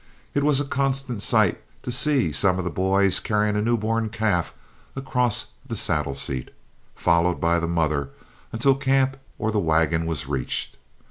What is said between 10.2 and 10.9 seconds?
reached.